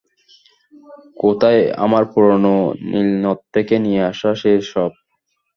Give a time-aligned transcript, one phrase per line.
[1.17, 2.55] কোথায় আমার পুরনো
[2.89, 4.95] নীলনদ থেকে নিয়ে আসা সেই সর্প?